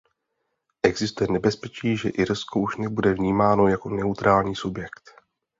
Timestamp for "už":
2.59-2.77